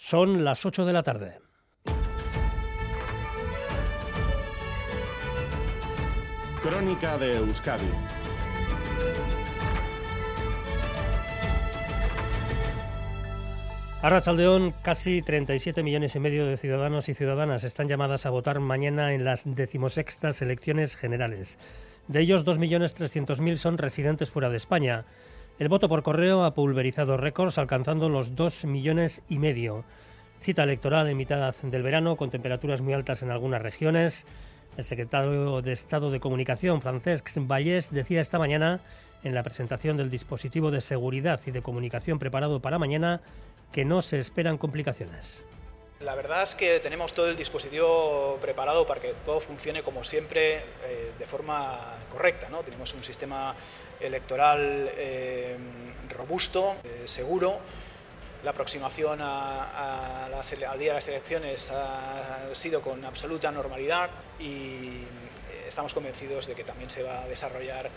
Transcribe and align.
Son 0.00 0.44
las 0.44 0.64
8 0.64 0.86
de 0.86 0.92
la 0.92 1.02
tarde. 1.02 1.40
Crónica 6.62 7.18
de 7.18 7.36
Euskadi 7.38 7.90
Arrachaldeón, 14.00 14.72
casi 14.82 15.20
37 15.20 15.82
millones 15.82 16.14
y 16.14 16.20
medio 16.20 16.46
de 16.46 16.56
ciudadanos 16.56 17.08
y 17.08 17.14
ciudadanas 17.14 17.64
están 17.64 17.88
llamadas 17.88 18.24
a 18.24 18.30
votar 18.30 18.60
mañana 18.60 19.12
en 19.14 19.24
las 19.24 19.42
decimosextas 19.52 20.40
elecciones 20.40 20.94
generales. 20.94 21.58
De 22.06 22.20
ellos, 22.20 22.46
2.300.000 22.46 23.56
son 23.56 23.76
residentes 23.76 24.30
fuera 24.30 24.48
de 24.48 24.58
España. 24.58 25.06
El 25.58 25.68
voto 25.68 25.88
por 25.88 26.04
correo 26.04 26.44
ha 26.44 26.54
pulverizado 26.54 27.16
récords, 27.16 27.58
alcanzando 27.58 28.08
los 28.08 28.36
2 28.36 28.64
millones 28.66 29.22
y 29.28 29.40
medio. 29.40 29.84
Cita 30.40 30.62
electoral 30.62 31.08
en 31.08 31.16
mitad 31.16 31.52
del 31.62 31.82
verano, 31.82 32.14
con 32.14 32.30
temperaturas 32.30 32.80
muy 32.80 32.92
altas 32.92 33.22
en 33.22 33.32
algunas 33.32 33.60
regiones. 33.60 34.24
El 34.76 34.84
secretario 34.84 35.60
de 35.60 35.72
Estado 35.72 36.12
de 36.12 36.20
Comunicación, 36.20 36.80
Francesc 36.80 37.28
Vallès, 37.38 37.90
decía 37.90 38.20
esta 38.20 38.38
mañana, 38.38 38.82
en 39.24 39.34
la 39.34 39.42
presentación 39.42 39.96
del 39.96 40.10
dispositivo 40.10 40.70
de 40.70 40.80
seguridad 40.80 41.40
y 41.44 41.50
de 41.50 41.60
comunicación 41.60 42.20
preparado 42.20 42.60
para 42.60 42.78
mañana, 42.78 43.20
que 43.72 43.84
no 43.84 44.00
se 44.00 44.20
esperan 44.20 44.58
complicaciones. 44.58 45.44
La 46.00 46.14
verdad 46.14 46.44
es 46.44 46.54
que 46.54 46.78
tenemos 46.78 47.12
todo 47.12 47.28
el 47.28 47.36
dispositivo 47.36 48.38
preparado 48.40 48.86
para 48.86 49.00
que 49.00 49.14
todo 49.24 49.40
funcione 49.40 49.82
como 49.82 50.04
siempre 50.04 50.58
eh, 50.84 51.12
de 51.18 51.26
forma 51.26 51.96
correcta. 52.08 52.48
¿no? 52.48 52.60
Tenemos 52.60 52.94
un 52.94 53.02
sistema 53.02 53.56
electoral 53.98 54.88
eh, 54.94 55.56
robusto, 56.08 56.76
eh, 56.84 57.02
seguro. 57.06 57.58
La 58.44 58.52
aproximación 58.52 59.20
al 59.20 60.78
día 60.78 60.88
de 60.90 60.94
las 60.94 61.08
elecciones 61.08 61.72
ha 61.72 62.48
sido 62.52 62.80
con 62.80 63.04
absoluta 63.04 63.50
normalidad 63.50 64.10
y 64.38 65.02
estamos 65.66 65.92
convencidos 65.92 66.46
de 66.46 66.54
que 66.54 66.62
también 66.62 66.88
se 66.88 67.02
va 67.02 67.24
a 67.24 67.26
desarrollar 67.26 67.90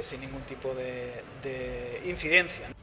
sin 0.00 0.22
ningún 0.22 0.42
tipo 0.42 0.74
de 0.74 2.02
incidencia. 2.04 2.74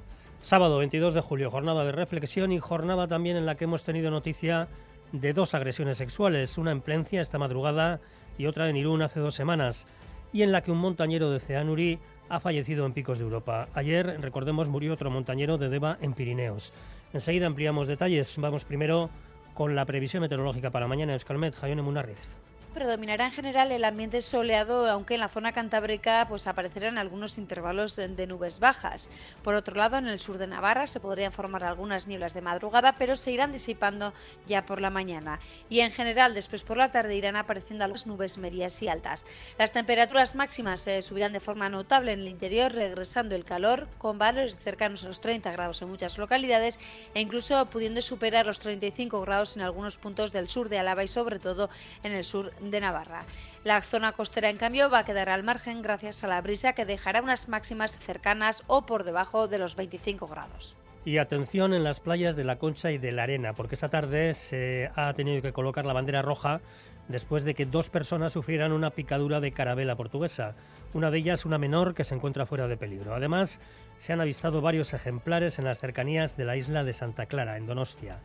Sábado 0.47 0.77
22 0.77 1.13
de 1.13 1.19
julio, 1.19 1.51
jornada 1.51 1.83
de 1.83 1.91
reflexión 1.91 2.53
y 2.53 2.59
jornada 2.59 3.05
también 3.05 3.35
en 3.35 3.45
la 3.45 3.55
que 3.55 3.65
hemos 3.65 3.83
tenido 3.83 4.09
noticia 4.09 4.69
de 5.11 5.33
dos 5.33 5.53
agresiones 5.53 5.97
sexuales, 5.97 6.57
una 6.57 6.71
en 6.71 6.79
Plencia 6.79 7.21
esta 7.21 7.37
madrugada 7.37 7.99
y 8.37 8.45
otra 8.45 8.69
en 8.69 8.77
Irún 8.77 9.01
hace 9.01 9.19
dos 9.19 9.35
semanas, 9.35 9.87
y 10.31 10.43
en 10.43 10.53
la 10.53 10.61
que 10.61 10.71
un 10.71 10.77
montañero 10.77 11.31
de 11.31 11.41
Ceanuri 11.41 11.99
ha 12.29 12.39
fallecido 12.39 12.85
en 12.85 12.93
Picos 12.93 13.17
de 13.17 13.25
Europa. 13.25 13.67
Ayer, 13.73 14.21
recordemos, 14.21 14.69
murió 14.69 14.93
otro 14.93 15.11
montañero 15.11 15.57
de 15.57 15.67
Deva 15.67 15.97
en 15.99 16.13
Pirineos. 16.13 16.71
Enseguida 17.11 17.45
ampliamos 17.45 17.85
detalles. 17.85 18.37
Vamos 18.37 18.63
primero 18.63 19.09
con 19.53 19.75
la 19.75 19.83
previsión 19.83 20.21
meteorológica 20.21 20.71
para 20.71 20.87
mañana 20.87 21.11
Euskalmet, 21.11 21.55
Jaione 21.55 21.81
Munarriz 21.81 22.37
predominará 22.77 23.25
en 23.25 23.31
general 23.31 23.71
el 23.71 23.83
ambiente 23.83 24.21
soleado, 24.21 24.87
aunque 24.87 25.15
en 25.15 25.21
la 25.21 25.29
zona 25.29 25.51
cantábrica 25.51 26.27
pues 26.29 26.45
aparecerán 26.45 26.99
algunos 26.99 27.39
intervalos 27.39 27.95
de 27.95 28.27
nubes 28.27 28.59
bajas. 28.59 29.09
Por 29.41 29.55
otro 29.55 29.73
lado, 29.73 29.97
en 29.97 30.05
el 30.07 30.19
sur 30.19 30.37
de 30.37 30.45
Navarra 30.45 30.85
se 30.85 30.99
podrían 30.99 31.31
formar 31.31 31.63
algunas 31.63 32.05
nieblas 32.05 32.35
de 32.35 32.41
madrugada, 32.41 32.93
pero 32.93 33.15
se 33.15 33.31
irán 33.31 33.51
disipando 33.51 34.13
ya 34.45 34.67
por 34.67 34.79
la 34.79 34.91
mañana. 34.91 35.39
Y 35.69 35.79
en 35.79 35.91
general, 35.91 36.35
después 36.35 36.63
por 36.63 36.77
la 36.77 36.91
tarde 36.91 37.15
irán 37.15 37.35
apareciendo 37.35 37.83
algunas 37.83 38.05
nubes 38.05 38.37
medias 38.37 38.79
y 38.83 38.89
altas. 38.89 39.25
Las 39.57 39.71
temperaturas 39.71 40.35
máximas 40.35 40.81
se 40.81 41.01
subirán 41.01 41.33
de 41.33 41.39
forma 41.39 41.69
notable 41.69 42.11
en 42.11 42.19
el 42.19 42.27
interior, 42.27 42.73
regresando 42.73 43.33
el 43.33 43.43
calor 43.43 43.87
con 43.97 44.19
valores 44.19 44.55
cercanos 44.59 45.03
a 45.03 45.07
los 45.07 45.19
30 45.19 45.51
grados 45.51 45.81
en 45.81 45.89
muchas 45.89 46.19
localidades 46.19 46.79
e 47.15 47.21
incluso 47.21 47.65
pudiendo 47.71 48.03
superar 48.03 48.45
los 48.45 48.59
35 48.59 49.19
grados 49.21 49.57
en 49.57 49.63
algunos 49.63 49.97
puntos 49.97 50.31
del 50.31 50.47
sur 50.47 50.69
de 50.69 50.77
Álava 50.77 51.03
y 51.03 51.07
sobre 51.07 51.39
todo 51.39 51.71
en 52.03 52.11
el 52.11 52.23
sur 52.23 52.53
de 52.71 52.81
Navarra. 52.81 53.25
La 53.63 53.81
zona 53.81 54.11
costera, 54.11 54.49
en 54.49 54.57
cambio, 54.57 54.89
va 54.89 54.99
a 54.99 55.05
quedar 55.05 55.29
al 55.29 55.43
margen 55.43 55.81
gracias 55.81 56.23
a 56.23 56.27
la 56.27 56.41
brisa 56.41 56.73
que 56.73 56.85
dejará 56.85 57.21
unas 57.21 57.49
máximas 57.49 57.97
cercanas 57.97 58.63
o 58.67 58.85
por 58.85 59.03
debajo 59.03 59.47
de 59.47 59.59
los 59.59 59.75
25 59.75 60.27
grados. 60.27 60.77
Y 61.05 61.19
atención 61.19 61.73
en 61.73 61.83
las 61.83 61.99
playas 61.99 62.35
de 62.35 62.43
la 62.43 62.57
Concha 62.57 62.91
y 62.91 62.97
de 62.97 63.11
la 63.11 63.23
Arena, 63.23 63.53
porque 63.53 63.75
esta 63.75 63.89
tarde 63.89 64.33
se 64.33 64.91
ha 64.95 65.13
tenido 65.13 65.41
que 65.41 65.53
colocar 65.53 65.85
la 65.85 65.93
bandera 65.93 66.21
roja 66.21 66.59
después 67.07 67.43
de 67.43 67.55
que 67.55 67.65
dos 67.65 67.89
personas 67.89 68.33
sufrieran 68.33 68.73
una 68.73 68.91
picadura 68.91 69.39
de 69.39 69.51
carabela 69.51 69.95
portuguesa. 69.95 70.55
Una 70.93 71.11
de 71.11 71.19
ellas, 71.19 71.45
una 71.45 71.57
menor, 71.57 71.93
que 71.93 72.03
se 72.03 72.15
encuentra 72.15 72.45
fuera 72.45 72.67
de 72.67 72.77
peligro. 72.77 73.15
Además, 73.15 73.59
se 73.97 74.13
han 74.13 74.21
avistado 74.21 74.61
varios 74.61 74.93
ejemplares 74.93 75.59
en 75.59 75.65
las 75.65 75.79
cercanías 75.79 76.37
de 76.37 76.45
la 76.45 76.57
isla 76.57 76.83
de 76.83 76.93
Santa 76.93 77.25
Clara, 77.25 77.57
en 77.57 77.67
Donostia. 77.67 78.19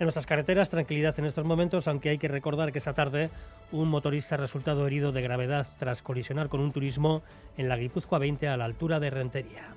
En 0.00 0.06
nuestras 0.06 0.24
carreteras, 0.24 0.70
tranquilidad 0.70 1.14
en 1.18 1.26
estos 1.26 1.44
momentos, 1.44 1.86
aunque 1.86 2.08
hay 2.08 2.16
que 2.16 2.26
recordar 2.26 2.72
que 2.72 2.78
esa 2.78 2.94
tarde 2.94 3.28
un 3.70 3.90
motorista 3.90 4.34
ha 4.34 4.38
resultado 4.38 4.86
herido 4.86 5.12
de 5.12 5.20
gravedad 5.20 5.66
tras 5.78 6.00
colisionar 6.00 6.48
con 6.48 6.60
un 6.60 6.72
turismo 6.72 7.22
en 7.58 7.68
la 7.68 7.76
Guipúzcoa 7.76 8.18
20 8.18 8.48
a 8.48 8.56
la 8.56 8.64
altura 8.64 8.98
de 8.98 9.10
Rentería. 9.10 9.74